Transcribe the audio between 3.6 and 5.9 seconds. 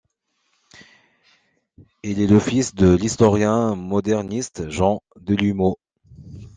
moderniste Jean Delumeau.